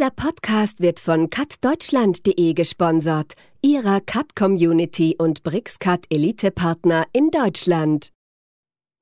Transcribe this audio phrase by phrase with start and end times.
[0.00, 8.10] Dieser Podcast wird von cutdeutschland.de gesponsert, ihrer Cut-Community und BRICS-Cut-Elite-Partner in Deutschland.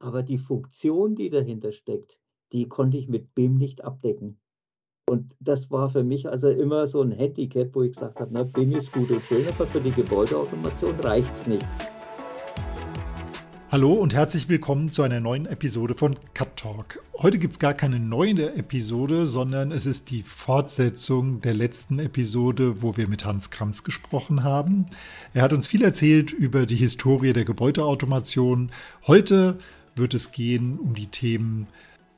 [0.00, 2.18] Aber die Funktion, die dahinter steckt,
[2.50, 4.40] die konnte ich mit BIM nicht abdecken.
[5.08, 8.42] Und das war für mich also immer so ein Handicap, wo ich gesagt habe, na,
[8.42, 11.68] BIM ist gut und schön, aber für die Gebäudeautomation reicht es nicht.
[13.70, 17.02] Hallo und herzlich willkommen zu einer neuen Episode von Cut Talk.
[17.18, 22.80] Heute gibt es gar keine neue Episode, sondern es ist die Fortsetzung der letzten Episode,
[22.80, 24.86] wo wir mit Hans Kranz gesprochen haben.
[25.34, 28.70] Er hat uns viel erzählt über die Historie der Gebäudeautomation.
[29.06, 29.58] Heute
[29.94, 31.66] wird es gehen um die Themen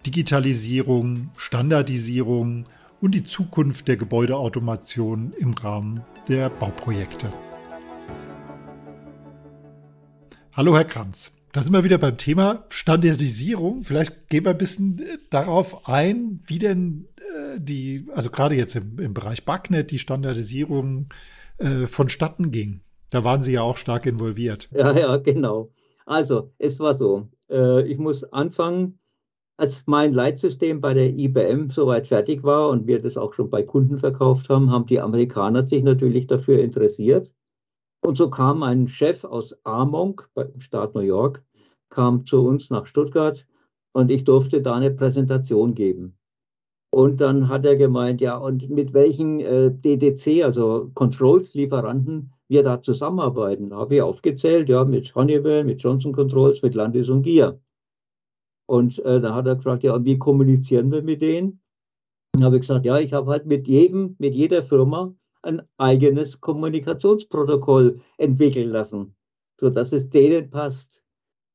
[0.07, 2.67] Digitalisierung, Standardisierung
[3.01, 7.27] und die Zukunft der Gebäudeautomation im Rahmen der Bauprojekte.
[10.53, 11.33] Hallo, Herr Kranz.
[11.53, 13.83] Da sind wir wieder beim Thema Standardisierung.
[13.83, 18.77] Vielleicht gehen wir ein bisschen äh, darauf ein, wie denn äh, die, also gerade jetzt
[18.77, 21.09] im, im Bereich Backnet, die Standardisierung
[21.59, 22.83] äh, vonstatten ging.
[23.11, 24.69] Da waren Sie ja auch stark involviert.
[24.73, 25.73] Ja, ja, genau.
[26.07, 27.29] Also, es war so.
[27.51, 29.01] Äh, ich muss anfangen,
[29.57, 33.65] als mein Leitsystem bei der IBM soweit fertig war und wir das auch schon bei
[33.65, 37.31] Kunden verkauft haben, haben die Amerikaner sich natürlich dafür interessiert
[38.03, 41.43] und so kam ein Chef aus Armonk beim Staat New York,
[41.91, 43.47] kam zu uns nach Stuttgart
[43.93, 46.17] und ich durfte da eine Präsentation geben.
[46.93, 52.83] Und dann hat er gemeint, ja, und mit welchen äh, DDC, also Controls-Lieferanten, wir da
[52.83, 53.73] zusammenarbeiten.
[53.73, 57.61] Habe ich aufgezählt, ja, mit Honeywell, mit Johnson Controls, mit Landis und Gier.
[58.67, 61.61] Und äh, da hat er gefragt, ja, wie kommunizieren wir mit denen?
[62.33, 66.41] Dann habe ich gesagt, ja, ich habe halt mit jedem, mit jeder Firma ein eigenes
[66.41, 69.15] Kommunikationsprotokoll entwickeln lassen,
[69.59, 71.03] sodass es denen passt.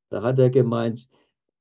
[0.09, 1.07] Da hat er gemeint,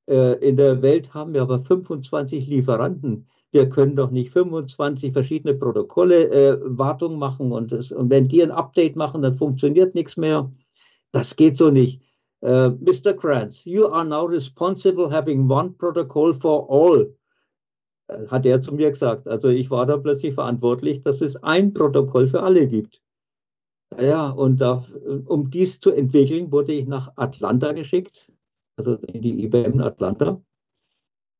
[0.07, 3.27] äh, in der Welt haben wir aber 25 Lieferanten.
[3.51, 8.43] Wir können doch nicht 25 verschiedene Protokolle äh, Wartung machen und, das, und wenn die
[8.43, 10.51] ein Update machen, dann funktioniert nichts mehr.
[11.11, 12.01] Das geht so nicht.
[12.41, 13.13] Uh, Mr.
[13.13, 17.07] Kranz, you are now responsible having one protocol for all
[18.27, 19.27] hat er zu mir gesagt.
[19.27, 23.01] Also ich war da plötzlich verantwortlich, dass es ein Protokoll für alle gibt.
[23.99, 24.83] Ja, und da,
[25.25, 28.31] um dies zu entwickeln, wurde ich nach Atlanta geschickt,
[28.77, 30.41] also in die IBM Atlanta.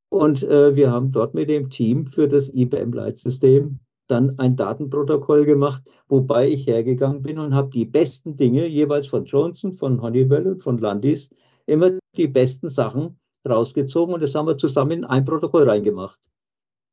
[0.09, 5.83] Und äh, wir haben dort mit dem Team für das IBM-Leitsystem dann ein Datenprotokoll gemacht,
[6.07, 10.63] wobei ich hergegangen bin und habe die besten Dinge jeweils von Johnson, von Honeywell und
[10.63, 11.29] von Landis
[11.65, 16.19] immer die besten Sachen rausgezogen und das haben wir zusammen in ein Protokoll reingemacht.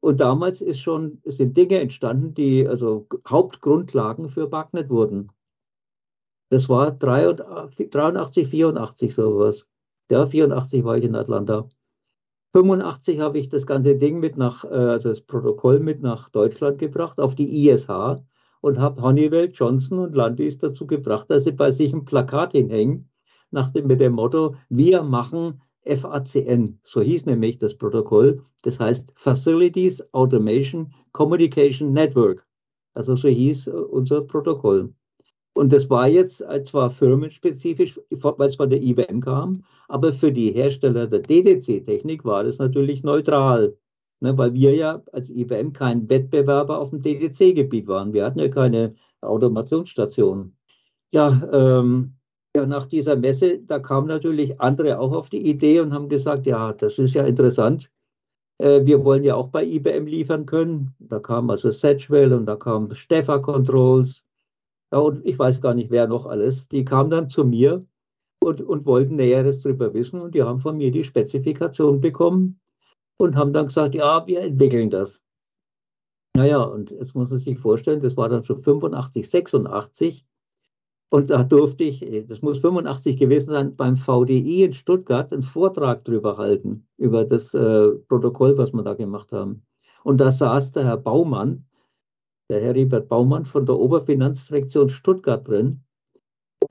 [0.02, 5.30] Und damals ist schon, sind Dinge entstanden, die also Hauptgrundlagen für Bagnet wurden.
[6.50, 9.64] Das war 83, 84 sowas.
[10.10, 11.68] Ja, 84 war ich in Atlanta.
[12.52, 17.20] 85 habe ich das ganze Ding mit nach, äh, das Protokoll mit nach Deutschland gebracht,
[17.20, 17.88] auf die ISH
[18.60, 23.08] und habe Honeywell, Johnson und Landis dazu gebracht, dass sie bei sich ein Plakat hinhängen,
[23.52, 29.12] nach dem, mit dem Motto, wir machen FACN, so hieß nämlich das Protokoll, das heißt
[29.16, 32.46] Facilities Automation Communication Network.
[32.94, 34.92] Also so hieß äh, unser Protokoll.
[35.54, 40.32] Und das war jetzt äh, zwar firmenspezifisch, weil es von der IBM kam, aber für
[40.32, 43.76] die Hersteller der DDC-Technik war das natürlich neutral,
[44.20, 48.12] ne, weil wir ja als IBM kein Wettbewerber auf dem DDC-Gebiet waren.
[48.12, 50.56] Wir hatten ja keine Automationsstation.
[51.12, 52.14] Ja, ähm,
[52.54, 56.46] ja, nach dieser Messe, da kamen natürlich andere auch auf die Idee und haben gesagt,
[56.46, 57.90] ja, das ist ja interessant.
[58.58, 60.94] Äh, wir wollen ja auch bei IBM liefern können.
[60.98, 64.22] Da kam also Sedgwell und da kam Steffa Controls.
[64.92, 66.68] Ja, und ich weiß gar nicht, wer noch alles.
[66.68, 67.86] Die kamen dann zu mir
[68.42, 72.60] und, und wollten Näheres darüber wissen und die haben von mir die Spezifikation bekommen
[73.18, 75.20] und haben dann gesagt, ja, wir entwickeln das.
[76.36, 80.26] Naja, und jetzt muss man sich vorstellen, das war dann schon 85, 86.
[81.12, 86.06] Und da durfte ich, das muss 85 gewesen sein, beim VDI in Stuttgart einen Vortrag
[86.06, 89.62] drüber halten, über das äh, Protokoll, was wir da gemacht haben.
[90.04, 91.66] Und da saß der Herr Baumann,
[92.48, 95.84] der Herr Riebert Baumann von der Oberfinanzdirektion Stuttgart drin.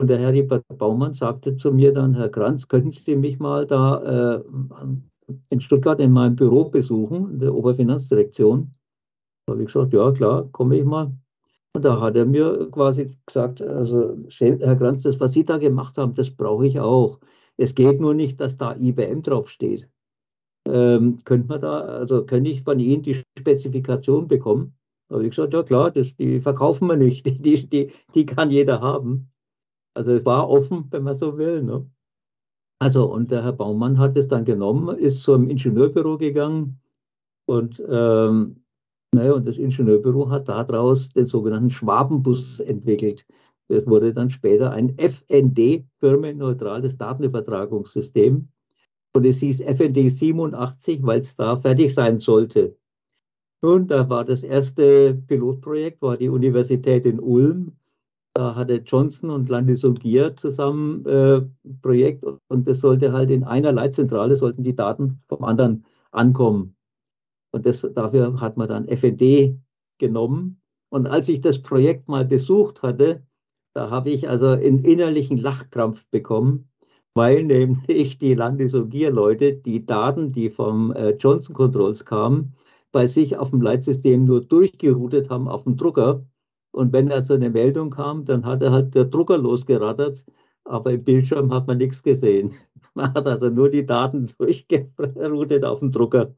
[0.00, 3.64] Und der Herr Riebert Baumann sagte zu mir dann, Herr Kranz, könnten Sie mich mal
[3.64, 4.42] da äh,
[5.50, 8.74] in Stuttgart in meinem Büro besuchen, in der Oberfinanzdirektion?
[9.46, 11.12] Da habe ich gesagt, ja klar, komme ich mal.
[11.74, 15.96] Und da hat er mir quasi gesagt, also Herr Kranz, das, was Sie da gemacht
[15.96, 17.18] haben, das brauche ich auch.
[17.56, 19.88] Es geht nur nicht, dass da IBM draufsteht.
[20.68, 24.74] Ähm, könnte man da, also könnte ich von Ihnen die Spezifikation bekommen?
[25.08, 28.50] Da habe ich gesagt, ja klar, das, die verkaufen wir nicht, die, die, die kann
[28.50, 29.30] jeder haben.
[29.94, 31.62] Also es war offen, wenn man so will.
[31.62, 31.90] Ne?
[32.80, 36.80] Also und der Herr Baumann hat es dann genommen, ist zum Ingenieurbüro gegangen
[37.46, 38.61] und ähm,
[39.14, 43.26] Naja, und das Ingenieurbüro hat daraus den sogenannten Schwabenbus entwickelt.
[43.68, 48.48] Das wurde dann später ein FND, firmenneutrales Datenübertragungssystem.
[49.14, 52.76] Und es hieß FND 87, weil es da fertig sein sollte.
[53.60, 57.72] Nun, da war das erste Pilotprojekt, war die Universität in Ulm.
[58.34, 61.42] Da hatte Johnson und Landis und Gier zusammen äh,
[61.82, 66.74] Projekt und das sollte halt in einer Leitzentrale, sollten die Daten vom anderen ankommen.
[67.52, 69.56] Und das, dafür hat man dann FND
[69.98, 70.60] genommen.
[70.90, 73.24] Und als ich das Projekt mal besucht hatte,
[73.74, 76.70] da habe ich also einen innerlichen Lachkrampf bekommen,
[77.14, 82.54] weil nämlich die Landis- und Gier-Leute die Daten, die vom äh, Johnson Controls kamen,
[82.90, 86.24] bei sich auf dem Leitsystem nur durchgeroutet haben auf dem Drucker.
[86.72, 90.24] Und wenn da so eine Meldung kam, dann hat er halt der Drucker losgerattert,
[90.64, 92.54] aber im Bildschirm hat man nichts gesehen.
[92.94, 96.34] Man hat also nur die Daten durchgeroutet auf dem Drucker.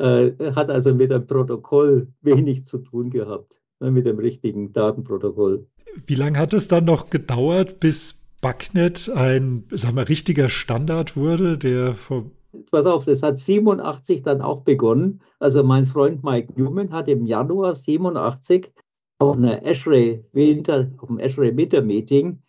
[0.00, 5.66] Äh, hat also mit dem Protokoll wenig zu tun gehabt, ne, mit dem richtigen Datenprotokoll.
[6.06, 11.58] Wie lange hat es dann noch gedauert, bis Backnet ein, sag mal, richtiger Standard wurde,
[11.58, 12.30] der vor
[12.70, 15.20] Pass auf, das hat 87 dann auch begonnen.
[15.38, 18.72] Also mein Freund Mike Newman hat im Januar 87
[19.18, 22.40] auf einer Ashray Winter, auf dem Ashray Winter Meeting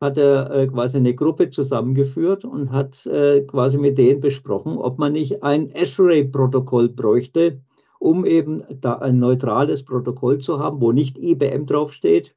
[0.00, 4.98] hat er äh, quasi eine Gruppe zusammengeführt und hat äh, quasi mit denen besprochen, ob
[4.98, 7.60] man nicht ein ASHRAE-Protokoll bräuchte,
[7.98, 12.34] um eben da ein neutrales Protokoll zu haben, wo nicht IBM draufsteht.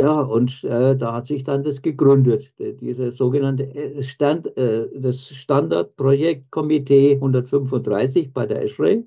[0.00, 7.14] Ja, und äh, da hat sich dann das gegründet, diese sogenannte äh, Stand, das Standardprojektkomitee
[7.14, 9.04] 135 bei der ASHRAE.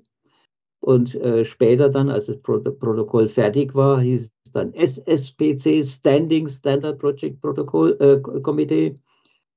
[0.82, 6.48] Und äh, später dann, als das Pro Protokoll fertig war, hieß es dann SSPC, Standing
[6.48, 8.98] Standard Project Protocol äh, Komitee.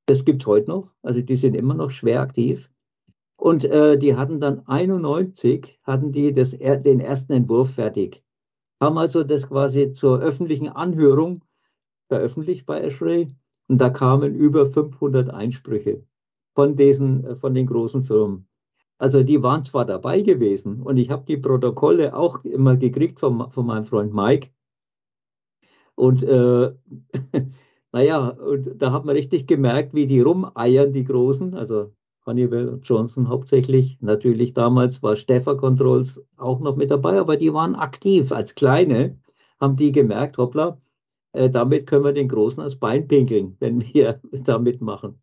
[0.06, 2.70] Das gibt es heute noch, also die sind immer noch schwer aktiv.
[3.38, 8.24] Und äh, die hatten dann 91, hatten die das, den ersten Entwurf fertig.
[8.80, 11.44] Haben also das quasi zur öffentlichen Anhörung
[12.08, 13.30] veröffentlicht bei Ashray.
[13.68, 16.04] Und da kamen über 500 Einsprüche
[16.54, 18.48] von, diesen, von den großen Firmen.
[18.98, 23.52] Also die waren zwar dabei gewesen und ich habe die Protokolle auch immer gekriegt von,
[23.52, 24.50] von meinem Freund Mike.
[25.96, 26.74] Und äh,
[27.92, 31.94] naja, und da hat man richtig gemerkt, wie die rumeiern, die Großen, also
[32.26, 33.98] Honeywell und Johnson hauptsächlich.
[34.02, 38.32] Natürlich damals war Steffer Controls auch noch mit dabei, aber die waren aktiv.
[38.32, 39.20] Als Kleine
[39.60, 40.80] haben die gemerkt, hoppla,
[41.34, 45.22] äh, damit können wir den Großen als Bein pinkeln, wenn wir da mitmachen.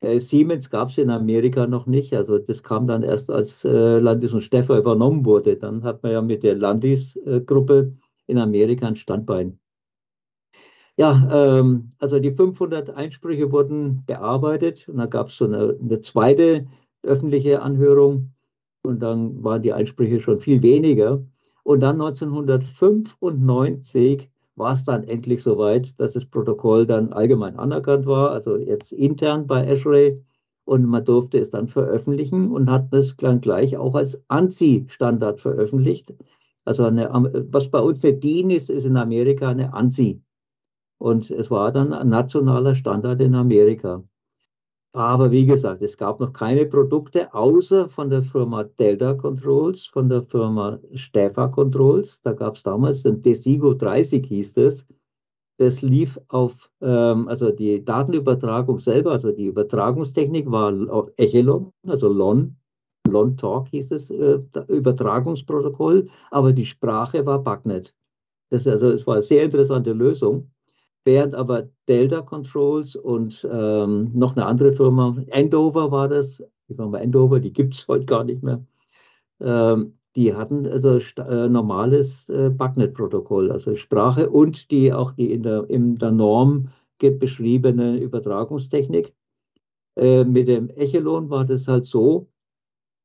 [0.00, 2.14] Äh, Siemens gab es in Amerika noch nicht.
[2.14, 5.56] Also das kam dann erst, als äh, Landis und Steffer übernommen wurde.
[5.56, 7.94] Dann hat man ja mit der Landis-Gruppe
[8.26, 9.58] in Amerika ein Standbein.
[10.96, 16.00] Ja, ähm, also die 500 Einsprüche wurden bearbeitet und dann gab es so eine, eine,
[16.00, 16.66] zweite
[17.04, 18.32] öffentliche Anhörung
[18.82, 21.24] und dann waren die Einsprüche schon viel weniger.
[21.62, 24.28] Und dann 1995
[24.58, 29.46] war es dann endlich soweit, dass das Protokoll dann allgemein anerkannt war, also jetzt intern
[29.46, 30.22] bei ASHRAE.
[30.64, 36.12] Und man durfte es dann veröffentlichen und hat das dann gleich auch als ANSI-Standard veröffentlicht.
[36.66, 37.08] Also eine,
[37.50, 40.20] was bei uns eine DIN ist, ist in Amerika eine ANSI.
[40.98, 44.02] Und es war dann ein nationaler Standard in Amerika.
[44.94, 50.08] Aber wie gesagt, es gab noch keine Produkte außer von der Firma Delta Controls, von
[50.08, 52.22] der Firma Steffa Controls.
[52.22, 54.86] Da gab es damals den Desigo 30 hieß es.
[55.58, 60.72] Das lief auf, ähm, also die Datenübertragung selber, also die Übertragungstechnik war
[61.16, 62.56] Echelon, also LON.
[63.08, 67.94] LON Talk hieß es, äh, Übertragungsprotokoll, aber die Sprache war Bugnet.
[68.50, 70.50] Das, also, es war eine sehr interessante Lösung
[71.08, 76.98] während aber Delta Controls und ähm, noch eine andere Firma, Endover war das, die Firma
[76.98, 78.62] Endover, die gibt es heute gar nicht mehr,
[79.40, 85.42] ähm, die hatten also äh, normales äh, Bugnet-Protokoll, also Sprache und die auch die in
[85.42, 89.14] der, in der Norm beschriebene Übertragungstechnik.
[89.96, 92.28] Äh, mit dem Echelon war das halt so,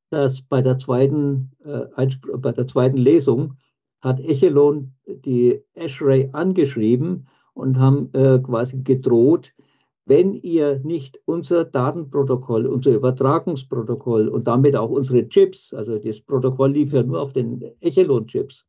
[0.09, 2.07] dass bei der zweiten, äh,
[2.37, 3.53] bei der zweiten Lesung
[4.01, 9.53] hat Echelon die Ashray angeschrieben und haben äh, quasi gedroht,
[10.05, 16.71] wenn ihr nicht unser Datenprotokoll, unser Übertragungsprotokoll und damit auch unsere Chips, also das Protokoll
[16.73, 18.65] lief ja nur auf den Echelon-Chips,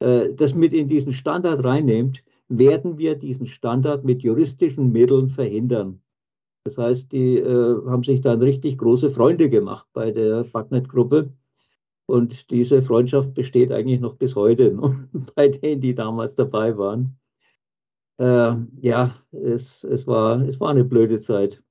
[0.00, 6.02] äh, das mit in diesen Standard reinnehmt, werden wir diesen Standard mit juristischen Mitteln verhindern.
[6.64, 11.32] Das heißt, die äh, haben sich dann richtig große Freunde gemacht bei der Bugnet-Gruppe.
[12.06, 15.08] Und diese Freundschaft besteht eigentlich noch bis heute ne?
[15.34, 17.16] bei denen, die damals dabei waren
[18.18, 21.62] äh, ja, es, es, war, es war eine blöde Zeit.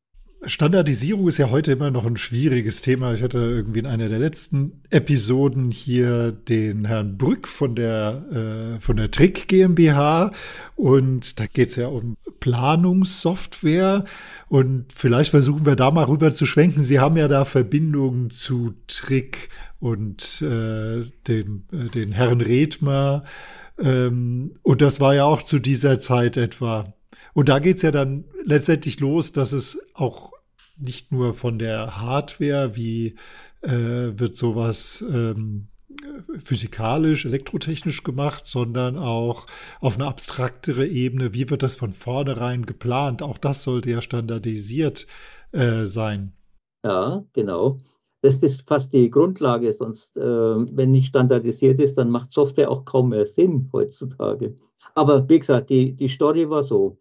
[0.44, 3.14] Standardisierung ist ja heute immer noch ein schwieriges Thema.
[3.14, 8.26] Ich hatte irgendwie in einer der letzten Episoden hier den Herrn Brück von der,
[8.78, 10.32] äh, von der Trick GmbH
[10.76, 14.06] und da geht es ja um Planungssoftware
[14.50, 16.84] und vielleicht versuchen wir da mal rüber zu schwenken.
[16.84, 23.26] Sie haben ja da Verbindungen zu Trick und äh, dem, äh, den Herrn Redmer
[23.82, 26.94] ähm, und das war ja auch zu dieser Zeit etwa.
[27.34, 30.32] Und da geht's ja dann letztendlich los, dass es auch
[30.78, 33.16] nicht nur von der Hardware, wie
[33.62, 35.68] äh, wird sowas ähm,
[36.44, 39.46] physikalisch, elektrotechnisch gemacht, sondern auch
[39.80, 43.22] auf eine abstraktere Ebene, wie wird das von vornherein geplant?
[43.22, 45.08] Auch das sollte ja standardisiert
[45.52, 46.34] äh, sein.
[46.84, 47.78] Ja, genau.
[48.22, 52.86] Das ist fast die Grundlage, sonst, äh, wenn nicht standardisiert ist, dann macht Software auch
[52.86, 54.56] kaum mehr Sinn heutzutage.
[54.94, 56.98] Aber wie gesagt, die, die Story war so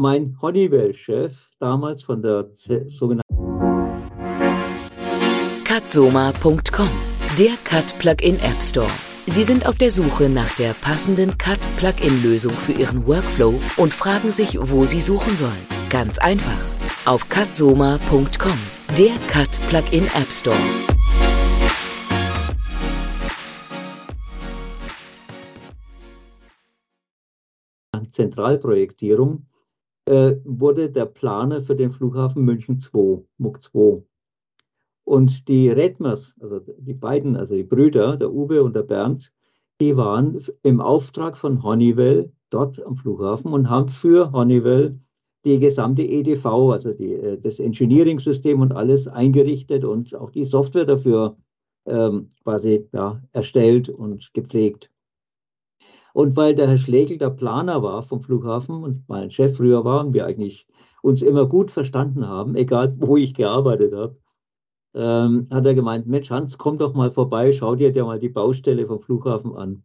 [0.00, 3.26] mein Honeywell-Chef damals von der sogenannten
[5.64, 6.88] Cutsoma.com,
[7.38, 8.86] der Cut Plugin App Store.
[9.26, 13.92] Sie sind auf der Suche nach der passenden Cut Plugin Lösung für Ihren Workflow und
[13.92, 15.66] fragen sich, wo Sie suchen sollen.
[15.90, 16.58] Ganz einfach.
[17.04, 18.58] Auf cutsoma.com,
[18.94, 20.56] der Cut Plugin App Store.
[28.08, 29.46] Zentralprojektierung
[30.06, 34.02] äh, wurde der Planer für den Flughafen München 2, MUG 2.
[35.04, 39.32] Und die Redmers, also die beiden, also die Brüder, der Uwe und der Bernd,
[39.80, 44.98] die waren im Auftrag von Honeywell dort am Flughafen und haben für Honeywell
[45.46, 50.84] die gesamte EDV, also die, äh, das Engineering-System und alles eingerichtet und auch die Software
[50.84, 51.36] dafür
[51.86, 54.90] ähm, quasi ja, erstellt und gepflegt.
[56.12, 60.04] Und weil der Herr Schlegel der Planer war vom Flughafen und mein Chef früher war
[60.04, 60.66] und wir eigentlich
[61.02, 64.16] uns immer gut verstanden haben, egal wo ich gearbeitet habe,
[64.94, 68.30] ähm, hat er gemeint, Mensch Hans, komm doch mal vorbei, schau dir dir mal die
[68.30, 69.84] Baustelle vom Flughafen an.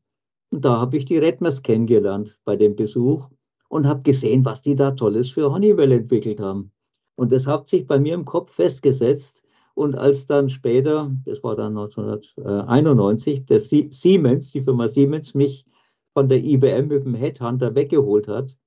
[0.50, 3.30] Und da habe ich die Redmers kennengelernt bei dem Besuch
[3.72, 6.74] und habe gesehen, was die da Tolles für Honeywell entwickelt haben.
[7.16, 9.42] Und das hat sich bei mir im Kopf festgesetzt.
[9.76, 15.66] Und als dann später, das war dann 1991, der Siemens, die Firma Siemens, mich
[16.14, 18.58] von der IBM mit dem Headhunter weggeholt hat,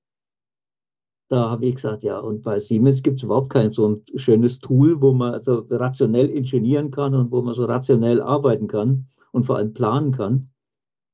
[1.29, 4.57] da habe ich gesagt, ja, und bei Siemens gibt es überhaupt kein so ein schönes
[4.59, 9.45] Tool, wo man also rationell ingenieren kann und wo man so rationell arbeiten kann und
[9.45, 10.49] vor allem planen kann.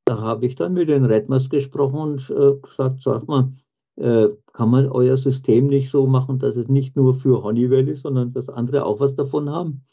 [0.05, 3.51] Da habe ich dann mit den Redmers gesprochen und äh, gesagt, sag mal,
[3.97, 8.03] äh, kann man euer System nicht so machen, dass es nicht nur für Honeywell ist,
[8.03, 9.83] sondern dass andere auch was davon haben.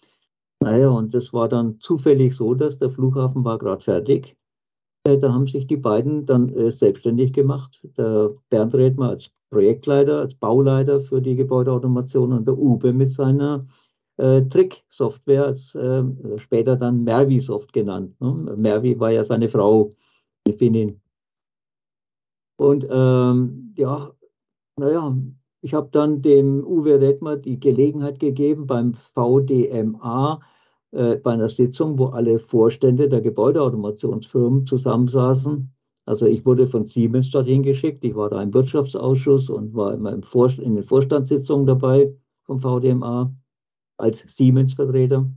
[0.62, 4.38] Naja, und das war dann zufällig so, dass der Flughafen war gerade fertig
[5.08, 7.80] äh, da haben sich die beiden dann äh, selbstständig gemacht.
[7.96, 13.66] Der Bernd Redmer als Projektleiter, als Bauleiter für die Gebäudeautomation und der Uwe mit seiner
[14.18, 18.20] äh, Trick-Software, äh, später dann Mervisoft genannt.
[18.20, 18.54] Ne?
[18.56, 19.92] Mervi war ja seine Frau,
[20.46, 21.00] die Finnin.
[22.58, 24.12] Und ähm, ja,
[24.76, 25.16] naja,
[25.60, 30.40] ich habe dann dem Uwe Redmer die Gelegenheit gegeben, beim VDMA
[30.90, 35.72] äh, bei einer Sitzung, wo alle Vorstände der Gebäudeautomationsfirmen zusammensaßen.
[36.04, 38.04] Also ich wurde von Siemens dorthin geschickt.
[38.04, 42.12] Ich war da im Wirtschaftsausschuss und war immer im Vorst in den Vorstandssitzungen dabei
[42.44, 43.32] vom VDMA
[43.98, 45.30] als Siemens-Vertreter.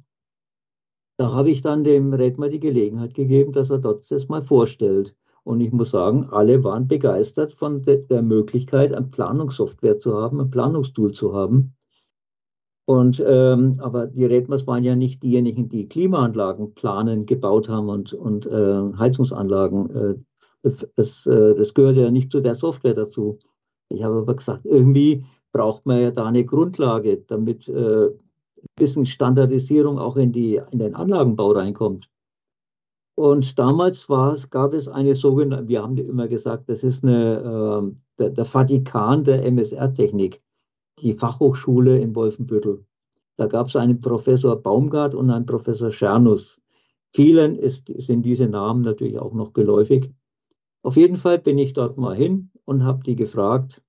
[1.17, 5.15] Da habe ich dann dem Redner die Gelegenheit gegeben, dass er dort das mal vorstellt.
[5.43, 10.39] Und ich muss sagen, alle waren begeistert von de der Möglichkeit, eine Planungssoftware zu haben,
[10.39, 11.73] ein Planungstool zu haben.
[12.85, 18.13] Und, ähm, aber die Redmers waren ja nicht diejenigen, die Klimaanlagen planen, gebaut haben und,
[18.13, 19.89] und äh, Heizungsanlagen.
[19.89, 20.15] Äh,
[20.95, 23.39] das, äh, das gehört ja nicht zu der Software dazu.
[23.89, 28.19] Ich habe aber gesagt, irgendwie braucht man ja da eine Grundlage, damit äh, ein
[28.75, 32.09] bisschen Standardisierung auch in, die, in den Anlagenbau reinkommt.
[33.21, 37.37] Und damals war es, gab es eine sogenannte, wir haben immer gesagt, das ist eine,
[37.37, 40.41] äh, der, der Vatikan der MSR-Technik
[40.97, 42.83] die Fachhochschule in Wolfenbüttel.
[43.37, 46.59] Da gab es einen Professor Baumgart und einen Professor Schernus.
[47.13, 50.11] Vielen ist, sind diese Namen natürlich auch noch geläufig.
[50.81, 53.83] Auf jeden Fall bin ich dort mal hin und habe die gefragt.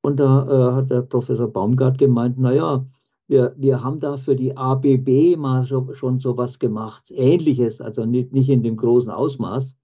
[0.00, 2.86] Und da äh, hat der Professor Baumgart gemeint, naja,
[3.28, 8.32] wir, wir haben da für die ABB mal so, schon sowas gemacht, ähnliches, also nicht,
[8.32, 9.76] nicht in dem großen Ausmaß.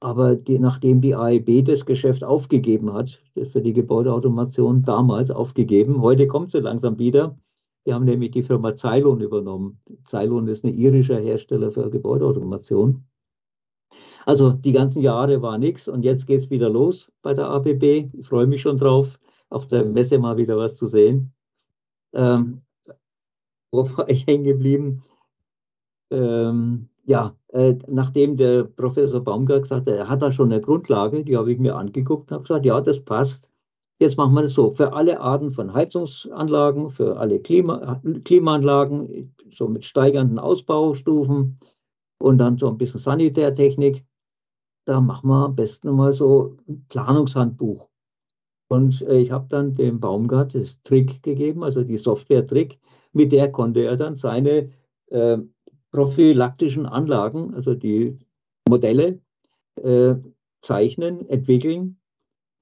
[0.00, 3.20] Aber die, nachdem die AEB das Geschäft aufgegeben hat,
[3.52, 7.38] für die Gebäudeautomation damals aufgegeben, heute kommt sie langsam wieder.
[7.84, 9.80] Wir haben nämlich die Firma Ceylon übernommen.
[10.04, 13.04] Ceylon ist ein irischer Hersteller für Gebäudeautomation.
[14.26, 18.10] Also die ganzen Jahre war nichts und jetzt geht es wieder los bei der ABB.
[18.12, 19.20] Ich freue mich schon drauf,
[19.50, 21.32] auf der Messe mal wieder was zu sehen.
[22.12, 22.62] Ähm,
[23.72, 25.02] wo war ich hängen geblieben?
[26.10, 31.24] Ähm, ja, äh, nachdem der Professor Baumgart gesagt hat, er hat da schon eine Grundlage,
[31.24, 33.50] die habe ich mir angeguckt und habe gesagt, ja, das passt.
[33.98, 39.68] Jetzt machen wir das so, für alle Arten von Heizungsanlagen, für alle Klima, Klimaanlagen, so
[39.68, 41.58] mit steigernden Ausbaustufen
[42.18, 44.04] und dann so ein bisschen Sanitärtechnik,
[44.84, 47.88] da machen wir am besten mal so ein Planungshandbuch.
[48.68, 52.78] Und äh, ich habe dann dem Baumgart das Trick gegeben, also die Software-Trick,
[53.12, 54.70] mit der konnte er dann seine
[55.08, 55.38] äh,
[55.90, 58.18] prophylaktischen Anlagen, also die
[58.68, 59.20] Modelle,
[59.82, 60.14] äh,
[60.62, 61.98] zeichnen, entwickeln.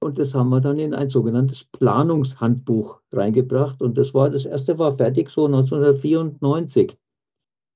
[0.03, 3.81] Und das haben wir dann in ein sogenanntes Planungshandbuch reingebracht.
[3.81, 6.97] Und das war, das erste war fertig so 1994.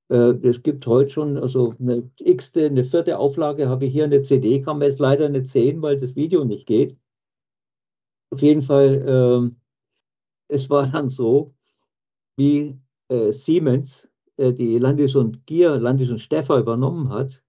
[0.09, 4.21] Äh, es gibt heute schon, also eine x-te, eine vierte Auflage habe ich hier, eine
[4.21, 6.97] CD kann man jetzt leider nicht sehen, weil das Video nicht geht.
[8.31, 9.51] Auf jeden Fall,
[10.49, 11.54] äh, es war dann so,
[12.37, 17.43] wie äh, Siemens äh, die Landis und Gier, Landis und Steffer übernommen hat,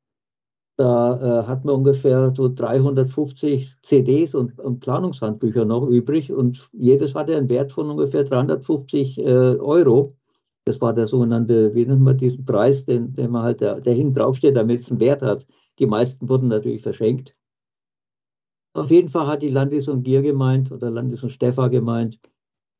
[0.77, 7.15] da äh, hat man ungefähr so 350 CDs und, und, Planungshandbücher noch übrig und jedes
[7.15, 10.17] hatte einen Wert von ungefähr 350 äh, Euro.
[10.67, 13.95] Das war der sogenannte, wie nennt man diesen Preis, den, den man halt, der, der
[13.95, 15.47] hinten draufsteht, damit es einen Wert hat.
[15.79, 17.35] Die meisten wurden natürlich verschenkt.
[18.75, 22.21] Auf jeden Fall hat die Landis und Gier gemeint oder Landis und Steffer gemeint,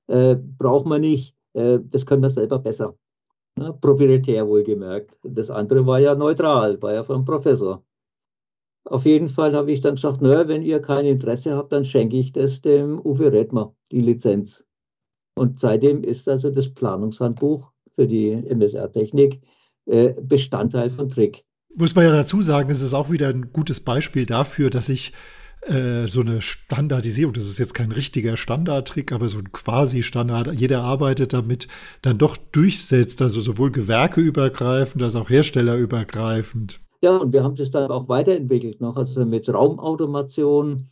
[0.09, 2.97] äh, braucht man nicht, das können wir selber besser.
[3.59, 5.17] Ne, proprietär wohlgemerkt.
[5.23, 7.83] Das andere war ja neutral, war ja vom Professor.
[8.85, 12.17] Auf jeden Fall habe ich dann gesagt, naja, wenn ihr kein Interesse habt, dann schenke
[12.19, 14.65] ich das dem Uwe Redmer, die Lizenz.
[15.35, 19.41] Und seitdem ist also das Planungshandbuch für die MSR-Technik
[19.87, 21.45] äh, Bestandteil von Trick.
[21.75, 25.13] Muss man ja dazu sagen, es ist auch wieder ein gutes Beispiel dafür, dass ich
[25.69, 30.53] äh, so eine Standardisierung, das ist jetzt kein richtiger Standardtrick, aber so ein quasi Standard,
[30.59, 31.69] jeder arbeitet damit,
[32.03, 36.81] dann doch durchsetzt, also sowohl gewerkeübergreifend als auch herstellerübergreifend.
[37.03, 40.89] Ja, und wir haben das dann auch weiterentwickelt noch, also mit Raumautomation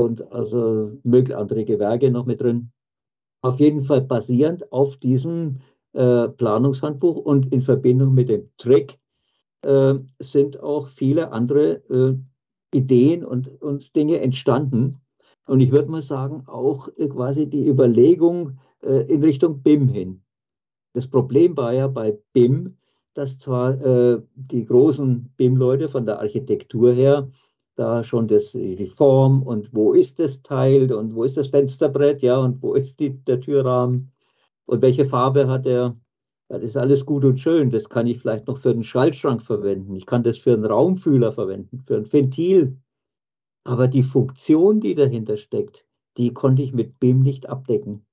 [0.00, 2.70] und also mögliche andere Gewerke noch mit drin.
[3.42, 5.58] Auf jeden Fall basierend auf diesem
[5.92, 8.98] äh, Planungshandbuch und in Verbindung mit dem Trick
[9.62, 12.16] äh, sind auch viele andere äh,
[12.76, 15.00] Ideen und, und Dinge entstanden.
[15.46, 20.22] Und ich würde mal sagen, auch äh, quasi die Überlegung äh, in Richtung BIM hin.
[20.92, 22.76] Das Problem war ja bei BIM,
[23.14, 27.30] dass zwar äh, die großen BIM-Leute von der Architektur her
[27.76, 32.22] da schon das, die Form und wo ist das Teil und wo ist das Fensterbrett,
[32.22, 34.10] ja, und wo ist die, der Türrahmen
[34.64, 35.96] und welche Farbe hat er.
[36.48, 37.70] Das ist alles gut und schön.
[37.70, 39.94] Das kann ich vielleicht noch für einen Schaltschrank verwenden.
[39.96, 42.76] Ich kann das für einen Raumfühler verwenden, für ein Ventil.
[43.64, 48.06] Aber die Funktion, die dahinter steckt, die konnte ich mit BIM nicht abdecken.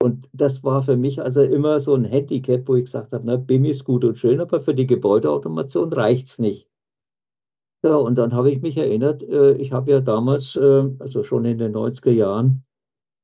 [0.00, 3.36] Und das war für mich also immer so ein Handicap, wo ich gesagt habe, na,
[3.36, 6.68] BIM ist gut und schön, aber für die Gebäudeautomation reicht es nicht.
[7.82, 11.44] Ja, und dann habe ich mich erinnert, äh, ich habe ja damals, äh, also schon
[11.44, 12.64] in den 90er Jahren,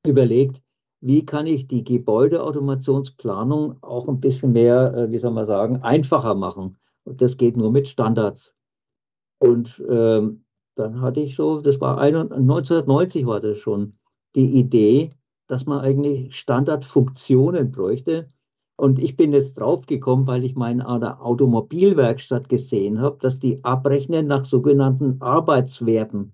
[0.06, 0.62] überlegt,
[1.00, 6.34] wie kann ich die Gebäudeautomationsplanung auch ein bisschen mehr, äh, wie soll man sagen, einfacher
[6.34, 6.78] machen.
[7.04, 8.54] Und das geht nur mit Standards.
[9.38, 10.44] Und ähm,
[10.76, 13.94] dann hatte ich so, das war 1990 war das schon,
[14.34, 15.10] die Idee,
[15.46, 18.28] dass man eigentlich Standardfunktionen bräuchte.
[18.76, 24.44] Und ich bin jetzt draufgekommen, weil ich einer Automobilwerkstatt gesehen habe, dass die abrechnen nach
[24.44, 26.32] sogenannten Arbeitswerten.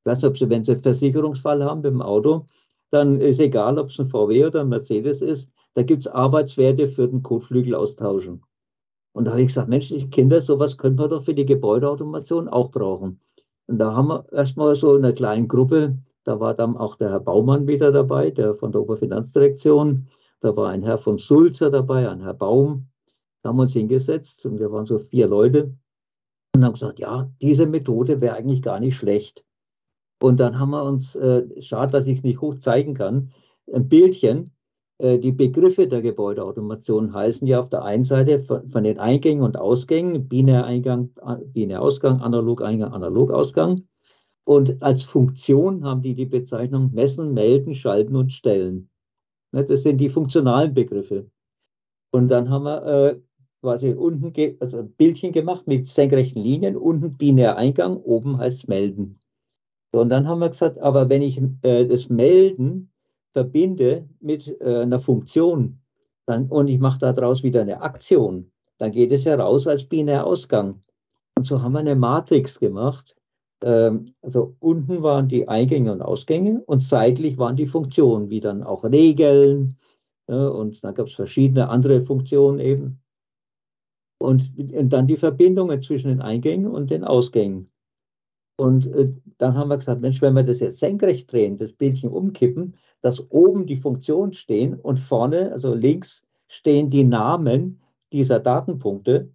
[0.00, 2.46] Ich weiß nicht, ob Sie, wenn Sie einen Versicherungsfall haben dem Auto,
[2.90, 6.88] dann ist egal, ob es ein VW oder ein Mercedes ist, da gibt es Arbeitswerte
[6.88, 8.42] für den Kotflügel austauschen.
[9.12, 12.70] Und da habe ich gesagt, Mensch, Kinder, sowas könnte man doch für die Gebäudeautomation auch
[12.70, 13.20] brauchen.
[13.66, 17.20] Und da haben wir erstmal so eine kleine Gruppe, da war dann auch der Herr
[17.20, 20.08] Baumann wieder dabei, der von der Oberfinanzdirektion.
[20.40, 22.88] Da war ein Herr von Sulzer dabei, ein Herr Baum.
[23.42, 25.72] Da haben wir uns hingesetzt und wir waren so vier Leute
[26.54, 29.44] und haben gesagt, ja, diese Methode wäre eigentlich gar nicht schlecht.
[30.20, 33.30] Und dann haben wir uns, äh, schade, dass ich es nicht hoch zeigen kann,
[33.72, 34.52] ein Bildchen.
[34.98, 39.42] Äh, die Begriffe der Gebäudeautomation heißen ja auf der einen Seite von, von den Eingängen
[39.42, 41.10] und Ausgängen, Binäreingang,
[41.52, 43.86] Binärausgang, Analogeingang, Analogausgang.
[44.44, 48.88] Und als Funktion haben die die Bezeichnung messen, melden, schalten und stellen.
[49.52, 51.30] Ne, das sind die funktionalen Begriffe.
[52.12, 53.20] Und dann haben wir äh,
[53.60, 59.18] quasi unten also ein Bildchen gemacht mit senkrechten Linien, unten Binäreingang, oben heißt melden.
[59.96, 62.92] So, und dann haben wir gesagt, aber wenn ich äh, das Melden
[63.32, 65.80] verbinde mit äh, einer Funktion
[66.26, 70.82] dann, und ich mache daraus wieder eine Aktion, dann geht es heraus als Binärausgang.
[71.38, 73.16] Und so haben wir eine Matrix gemacht.
[73.64, 78.64] Ähm, also unten waren die Eingänge und Ausgänge und seitlich waren die Funktionen, wie dann
[78.64, 79.78] auch Regeln,
[80.28, 83.00] Ja, und dann gab es verschiedene andere Funktionen eben.
[84.18, 87.70] Und, und, dann die Verbindungen zwischen den Eingängen und den Ausgängen.
[88.56, 92.10] Und äh, dann haben wir gesagt, Mensch, wenn wir das jetzt senkrecht drehen, das Bildchen
[92.10, 97.80] umkippen, dass oben die Funktionen stehen und vorne, also links, stehen die Namen
[98.12, 99.30] dieser Datenpunkte,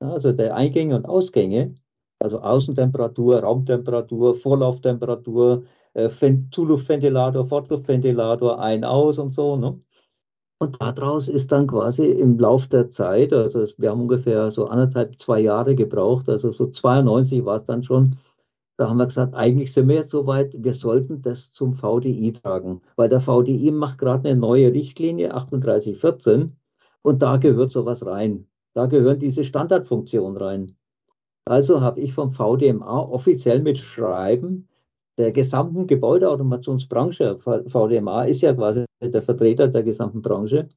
[0.00, 1.74] also der Eingänge und Ausgänge,
[2.18, 6.08] also Außentemperatur, Raumtemperatur, Vorlauftemperatur, äh,
[6.50, 9.56] Zuluftventilator, Fortluftventilator, ein, aus und so.
[9.56, 9.80] Ne?
[10.58, 15.20] Und daraus ist dann quasi im Lauf der Zeit, also wir haben ungefähr so anderthalb,
[15.20, 18.16] zwei Jahre gebraucht, also so 92 war es dann schon,
[18.76, 22.32] da haben wir gesagt, eigentlich sind wir jetzt so weit, wir sollten das zum VDI
[22.32, 26.56] tragen, weil der VDI macht gerade eine neue Richtlinie 3814
[27.02, 28.46] und da gehört sowas rein.
[28.74, 30.76] Da gehören diese Standardfunktionen rein.
[31.44, 34.68] Also habe ich vom VDMA offiziell mit Schreiben
[35.18, 40.68] der gesamten Gebäudeautomationsbranche, VDMA ist ja quasi der Vertreter der gesamten Branche,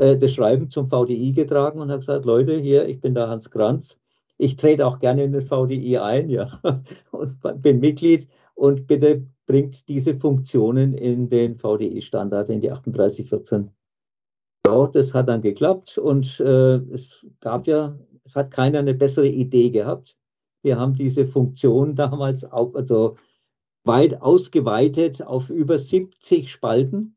[0.00, 3.48] äh, das Schreiben zum VDI getragen und habe gesagt, Leute, hier, ich bin der Hans
[3.50, 3.98] Kranz,
[4.38, 6.60] ich trete auch gerne in den VDI ein, ja,
[7.10, 13.70] und bin Mitglied und bitte bringt diese Funktionen in den VDI-Standard, in die 3814.
[14.66, 19.28] Ja, das hat dann geklappt und äh, es gab ja, es hat keiner eine bessere
[19.28, 20.16] Idee gehabt.
[20.62, 23.16] Wir haben diese Funktion damals auch, also
[23.84, 27.16] weit ausgeweitet auf über 70 Spalten.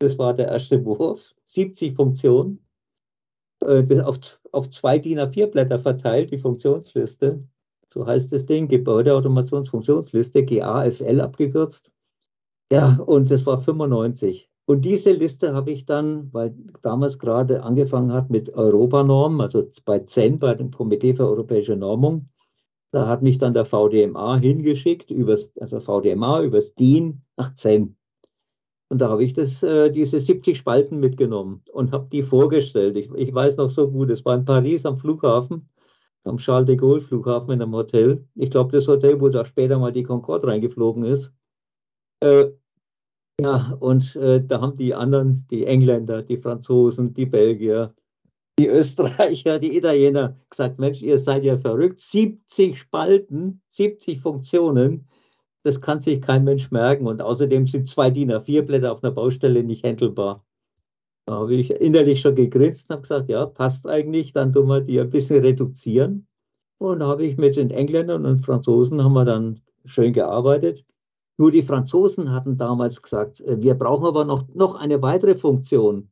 [0.00, 1.34] Das war der erste Wurf.
[1.46, 2.62] 70 Funktionen.
[3.62, 7.42] Äh, auf, auf zwei DIN A4-Blätter verteilt, die Funktionsliste.
[7.92, 11.90] So heißt das Ding, Gebäudeautomationsfunktionsliste, GAFL abgekürzt.
[12.72, 14.48] Ja, und das war 95.
[14.66, 19.98] Und diese Liste habe ich dann, weil damals gerade angefangen hat mit Europanormen, also bei
[19.98, 22.28] CEN, bei dem Komitee für europäische Normung,
[22.92, 27.96] da hat mich dann der VDMA hingeschickt, übers, also VDMA übers DIN nach CEN.
[28.90, 32.96] Und da habe ich das, äh, diese 70 Spalten mitgenommen und habe die vorgestellt.
[32.96, 35.68] Ich, ich weiß noch so gut, es war in Paris am Flughafen,
[36.24, 38.26] am Charles de Gaulle Flughafen in einem Hotel.
[38.34, 41.32] Ich glaube, das Hotel, wo da später mal die Concorde reingeflogen ist.
[42.18, 42.46] Äh,
[43.40, 47.94] ja, und äh, da haben die anderen, die Engländer, die Franzosen, die Belgier,
[48.58, 52.00] die Österreicher, die Italiener gesagt, Mensch, ihr seid ja verrückt.
[52.00, 55.08] 70 Spalten, 70 Funktionen
[55.62, 57.06] das kann sich kein Mensch merken.
[57.06, 60.44] Und außerdem sind zwei DIN A4-Blätter auf einer Baustelle nicht händelbar.
[61.26, 64.80] Da habe ich innerlich schon gegrinst und habe gesagt, ja, passt eigentlich, dann tun wir
[64.80, 66.26] die ein bisschen reduzieren.
[66.78, 70.84] Und habe ich mit den Engländern und Franzosen haben wir dann schön gearbeitet.
[71.36, 76.10] Nur die Franzosen hatten damals gesagt, äh, wir brauchen aber noch, noch eine weitere Funktion.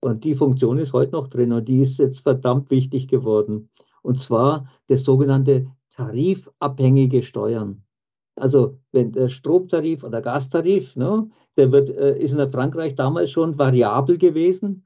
[0.00, 3.70] Und die Funktion ist heute noch drin und die ist jetzt verdammt wichtig geworden.
[4.02, 7.83] Und zwar das sogenannte tarifabhängige Steuern.
[8.36, 13.58] Also wenn der Stromtarif oder Gastarif, ne, der wird, äh, ist in Frankreich damals schon
[13.58, 14.84] variabel gewesen.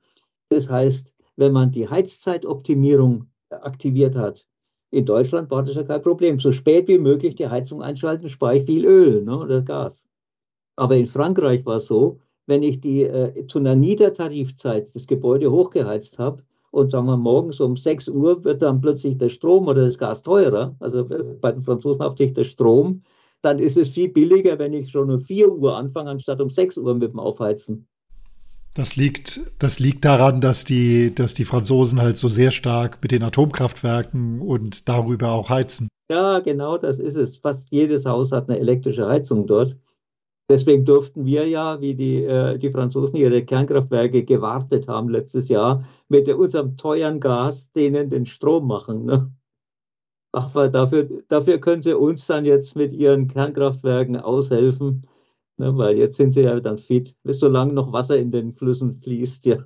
[0.50, 4.46] Das heißt, wenn man die Heizzeitoptimierung aktiviert hat,
[4.90, 6.38] in Deutschland war das ja kein Problem.
[6.38, 10.04] So spät wie möglich die Heizung einschalten, spare ich viel Öl ne, oder Gas.
[10.76, 15.50] Aber in Frankreich war es so, wenn ich die äh, zu einer Niedertarifzeit das Gebäude
[15.50, 19.84] hochgeheizt habe und sagen wir morgens um 6 Uhr wird dann plötzlich der Strom oder
[19.84, 21.06] das Gas teurer, also
[21.40, 23.02] bei den Franzosen hauptsächlich der Strom,
[23.42, 26.76] dann ist es viel billiger, wenn ich schon um 4 Uhr anfange, anstatt um 6
[26.78, 27.86] Uhr mit dem Aufheizen.
[28.74, 33.10] Das liegt, das liegt daran, dass die, dass die Franzosen halt so sehr stark mit
[33.10, 35.88] den Atomkraftwerken und darüber auch heizen.
[36.10, 37.38] Ja, genau, das ist es.
[37.38, 39.76] Fast jedes Haus hat eine elektrische Heizung dort.
[40.50, 45.84] Deswegen durften wir ja, wie die, äh, die Franzosen ihre Kernkraftwerke gewartet haben letztes Jahr,
[46.08, 49.04] mit unserem teuren Gas denen den Strom machen.
[49.04, 49.30] Ne?
[50.32, 55.06] Aber dafür, dafür können sie uns dann jetzt mit ihren Kernkraftwerken aushelfen,
[55.56, 59.46] ne, weil jetzt sind sie ja dann fit, solange noch Wasser in den Flüssen fließt,
[59.46, 59.58] ja.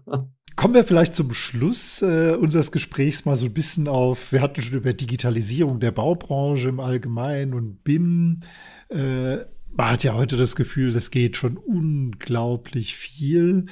[0.55, 4.61] Kommen wir vielleicht zum Schluss äh, unseres Gesprächs mal so ein bisschen auf, wir hatten
[4.61, 8.41] schon über Digitalisierung der Baubranche im Allgemeinen und BIM.
[8.89, 9.39] Äh,
[9.75, 13.67] man hat ja heute das Gefühl, das geht schon unglaublich viel.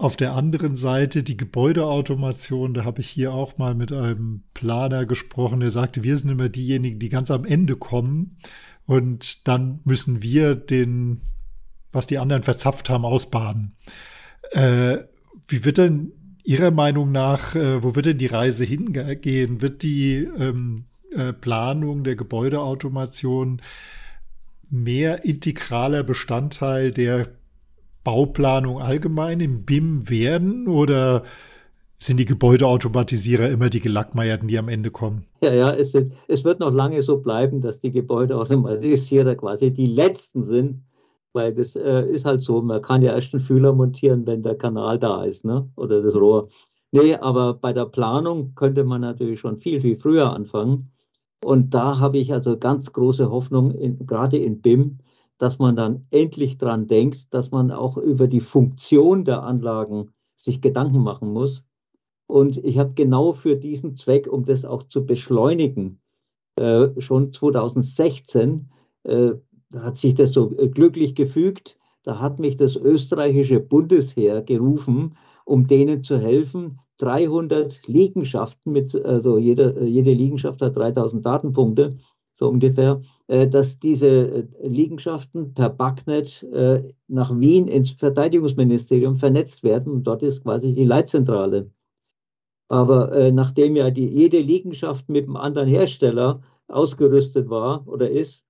[0.00, 5.04] Auf der anderen Seite die Gebäudeautomation, da habe ich hier auch mal mit einem Planer
[5.04, 8.38] gesprochen, der sagte, wir sind immer diejenigen, die ganz am Ende kommen
[8.86, 11.20] und dann müssen wir den,
[11.92, 13.76] was die anderen verzapft haben, ausbaden.
[14.52, 15.00] Äh,
[15.46, 16.12] wie wird denn
[16.44, 19.60] Ihrer Meinung nach, äh, wo wird denn die Reise hingehen?
[19.60, 23.60] Wird die ähm, äh, Planung der Gebäudeautomation
[24.70, 27.28] mehr integraler Bestandteil der
[28.04, 31.24] Bauplanung allgemein im BIM werden oder
[31.98, 35.26] sind die Gebäudeautomatisierer immer die Gelackmeierten, die am Ende kommen?
[35.42, 35.94] Ja, ja, es,
[36.28, 40.82] es wird noch lange so bleiben, dass die Gebäudeautomatisierer quasi die Letzten sind,
[41.34, 44.56] weil das äh, ist halt so, man kann ja erst einen Fühler montieren, wenn der
[44.56, 45.68] Kanal da ist, ne?
[45.76, 46.48] oder das Rohr.
[46.92, 50.90] Nee, aber bei der Planung könnte man natürlich schon viel, viel früher anfangen.
[51.44, 54.98] Und da habe ich also ganz große Hoffnung, in, gerade in BIM,
[55.40, 60.60] dass man dann endlich dran denkt, dass man auch über die Funktion der Anlagen sich
[60.60, 61.64] Gedanken machen muss.
[62.26, 65.98] Und ich habe genau für diesen Zweck, um das auch zu beschleunigen,
[66.56, 68.68] äh, schon 2016
[69.04, 69.30] äh,
[69.74, 71.78] hat sich das so äh, glücklich gefügt.
[72.02, 79.38] Da hat mich das österreichische Bundesheer gerufen, um denen zu helfen, 300 Liegenschaften mit, also
[79.38, 81.96] jede, jede Liegenschaft hat 3000 Datenpunkte,
[82.34, 86.46] so ungefähr, äh, dass diese äh, Liegenschaften per Backnet
[87.08, 89.92] nach Wien ins Verteidigungsministerium vernetzt werden.
[89.92, 91.70] Und dort ist quasi die Leitzentrale.
[92.68, 98.44] Aber nachdem ja die, jede Liegenschaft mit einem anderen Hersteller ausgerüstet war oder ist,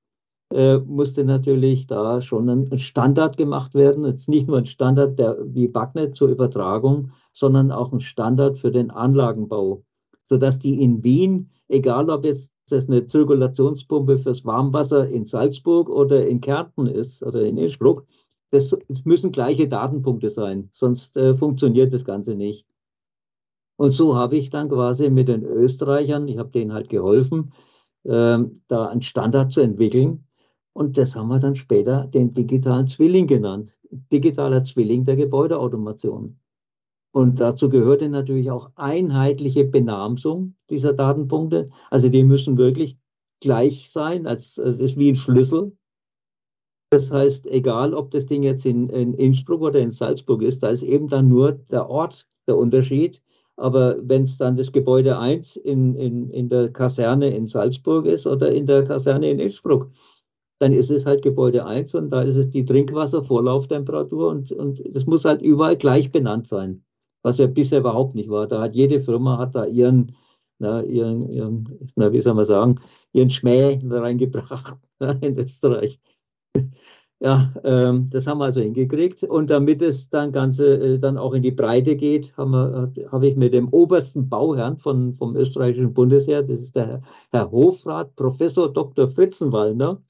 [0.52, 4.04] äh, musste natürlich da schon ein Standard gemacht werden.
[4.04, 8.72] Jetzt nicht nur ein Standard der, wie Backnet zur Übertragung, sondern auch ein Standard für
[8.72, 9.84] den Anlagenbau,
[10.28, 16.26] sodass die in Wien, egal ob jetzt das eine Zirkulationspumpe fürs Warmwasser in Salzburg oder
[16.26, 18.06] in Kärnten ist oder in Innsbruck,
[18.50, 22.66] das müssen gleiche Datenpunkte sein, sonst äh, funktioniert das Ganze nicht.
[23.76, 27.52] Und so habe ich dann quasi mit den Österreichern, ich habe denen halt geholfen,
[28.04, 30.24] äh, da einen Standard zu entwickeln,
[30.72, 33.72] und das haben wir dann später den digitalen Zwilling genannt.
[34.12, 36.38] Digitaler Zwilling der Gebäudeautomation.
[37.12, 41.66] Und dazu gehörte natürlich auch einheitliche Benamsung dieser Datenpunkte.
[41.90, 42.96] Also die müssen wirklich
[43.40, 45.72] gleich sein, als, als wie ein Schlüssel.
[46.90, 50.68] Das heißt, egal ob das Ding jetzt in, in Innsbruck oder in Salzburg ist, da
[50.68, 53.22] ist eben dann nur der Ort der Unterschied.
[53.56, 58.26] Aber wenn es dann das Gebäude 1 in, in, in der Kaserne in Salzburg ist
[58.26, 59.90] oder in der Kaserne in Innsbruck,
[60.60, 65.06] dann ist es halt Gebäude 1 und da ist es die Trinkwasservorlauftemperatur und, und das
[65.06, 66.84] muss halt überall gleich benannt sein,
[67.22, 68.46] was ja bisher überhaupt nicht war.
[68.46, 70.16] Da hat jede Firma hat da ihren,
[70.58, 72.80] na, ihren, ihren na, wie soll man sagen,
[73.12, 74.76] ihren Schmäh reingebracht
[75.20, 76.00] in Österreich.
[77.22, 79.22] Ja, ähm, das haben wir also hingekriegt.
[79.24, 83.36] Und damit es dann Ganze äh, dann auch in die Breite geht, habe hab ich
[83.36, 89.08] mit dem obersten Bauherrn von, vom österreichischen Bundesheer, das ist der Herr Hofrat, Professor Dr.
[89.08, 90.02] Fritzenwallner,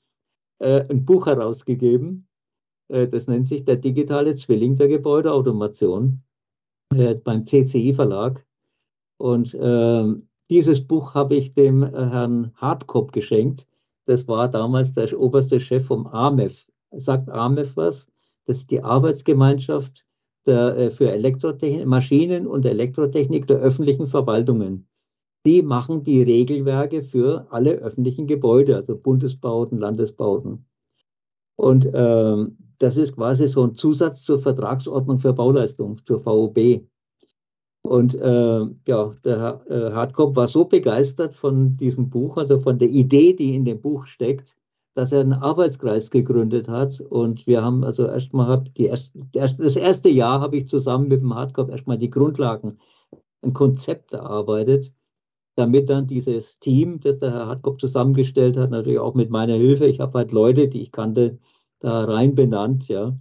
[0.60, 2.28] äh, ein Buch herausgegeben.
[2.88, 6.22] Äh, das nennt sich Der digitale Zwilling der Gebäudeautomation
[6.94, 8.44] äh, beim CCI Verlag.
[9.18, 13.66] Und ähm, dieses Buch habe ich dem Herrn Hartkopf geschenkt.
[14.06, 16.66] Das war damals der oberste Chef vom AMEF.
[16.92, 18.08] Sagt AMEF was?
[18.46, 20.04] Das ist die Arbeitsgemeinschaft
[20.46, 24.88] der, für Elektrotechnik, Maschinen und Elektrotechnik der öffentlichen Verwaltungen
[25.46, 30.66] die machen die Regelwerke für alle öffentlichen Gebäude, also Bundesbauten, Landesbauten.
[31.56, 36.82] Und ähm, das ist quasi so ein Zusatz zur Vertragsordnung für Bauleistung, zur VOB.
[37.82, 42.88] Und äh, ja, der äh, Hartkopf war so begeistert von diesem Buch, also von der
[42.88, 44.56] Idee, die in dem Buch steckt,
[44.94, 47.00] dass er einen Arbeitskreis gegründet hat.
[47.00, 51.70] Und wir haben also erstmal erst, das erste Jahr habe ich zusammen mit dem Hartkopf
[51.70, 52.78] erstmal die Grundlagen,
[53.42, 54.92] ein Konzept erarbeitet
[55.56, 59.86] damit dann dieses Team, das der Herr Hartkopf zusammengestellt hat, natürlich auch mit meiner Hilfe,
[59.86, 61.38] ich habe halt Leute, die ich kannte,
[61.80, 63.18] da rein benannt, ja.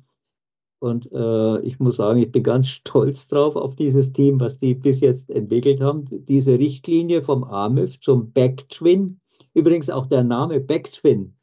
[0.82, 4.76] Und äh, ich muss sagen, ich bin ganz stolz drauf auf dieses Team, was die
[4.76, 6.06] bis jetzt entwickelt haben.
[6.26, 9.20] Diese Richtlinie vom AMIF zum Backtwin,
[9.54, 11.36] übrigens auch der Name Backtwin,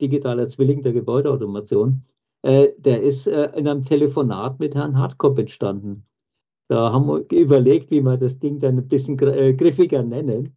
[0.00, 2.04] digitaler Zwilling der Gebäudeautomation,
[2.42, 6.06] äh, der ist äh, in einem Telefonat mit Herrn Hartkopf entstanden.
[6.68, 10.54] Da haben wir überlegt, wie wir das Ding dann ein bisschen äh, griffiger nennen.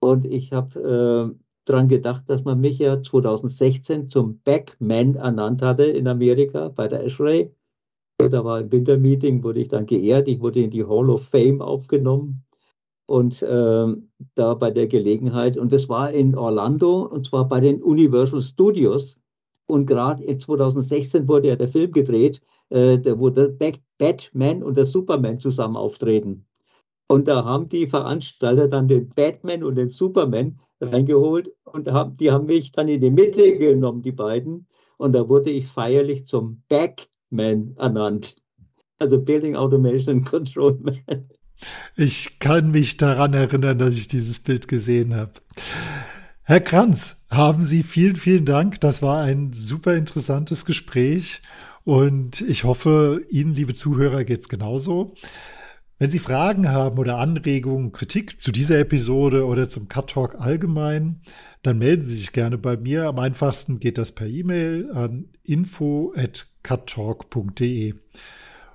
[0.00, 6.06] Und ich habe daran gedacht, dass man mich ja 2016 zum Backman ernannt hatte in
[6.08, 7.50] Amerika bei der ASHRAE.
[8.18, 10.28] Da war ein Wintermeeting, wurde ich dann geehrt.
[10.28, 12.44] Ich wurde in die Hall of Fame aufgenommen.
[13.06, 13.86] Und äh,
[14.34, 19.16] da bei der Gelegenheit, und das war in Orlando, und zwar bei den Universal Studios.
[19.66, 23.52] Und gerade 2016 wurde ja der Film gedreht, äh, wo der
[23.98, 26.46] Batman und der Superman zusammen auftreten.
[27.08, 32.30] Und da haben die Veranstalter dann den Batman und den Superman reingeholt und haben, die
[32.30, 34.66] haben mich dann in die Mitte genommen, die beiden.
[34.96, 38.36] Und da wurde ich feierlich zum Backman ernannt.
[38.98, 41.28] Also Building Automation Control Man.
[41.96, 45.32] Ich kann mich daran erinnern, dass ich dieses Bild gesehen habe.
[46.42, 48.80] Herr Kranz, haben Sie vielen, vielen Dank.
[48.80, 51.40] Das war ein super interessantes Gespräch
[51.84, 55.14] und ich hoffe, Ihnen, liebe Zuhörer, geht es genauso.
[56.04, 61.22] Wenn Sie Fragen haben oder Anregungen, Kritik zu dieser Episode oder zum Cut Talk allgemein,
[61.62, 63.04] dann melden Sie sich gerne bei mir.
[63.04, 67.94] Am einfachsten geht das per E-Mail an info@cuttalk.de.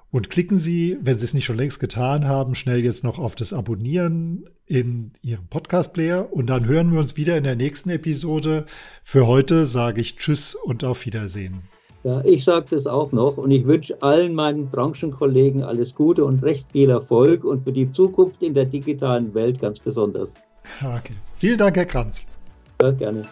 [0.10, 3.36] Und klicken Sie, wenn Sie es nicht schon längst getan haben, schnell jetzt noch auf
[3.36, 8.66] das Abonnieren in Ihrem Podcast-Player und dann hören wir uns wieder in der nächsten Episode.
[9.04, 11.62] Für heute sage ich Tschüss und auf Wiedersehen.
[12.04, 16.42] Ja, ich sage das auch noch und ich wünsche allen meinen Branchenkollegen alles Gute und
[16.44, 20.36] recht viel Erfolg und für die Zukunft in der digitalen Welt ganz besonders.
[20.82, 21.16] Okay.
[21.36, 22.24] Vielen Dank, Herr Kranz.
[22.82, 23.26] Ja, gerne.